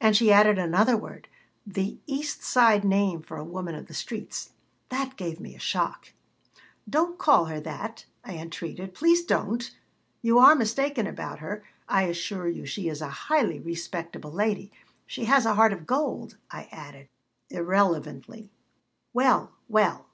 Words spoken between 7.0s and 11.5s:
call her that," I entreated. "Please don't. You are mistaken about